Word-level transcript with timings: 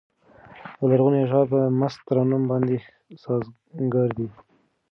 لرغوني 0.89 1.17
اشعار 1.25 1.45
په 1.53 1.59
مست 1.79 1.99
ترنم 2.07 2.43
باندې 2.51 2.77
سازګار 3.23 4.09
دي. 4.17 4.27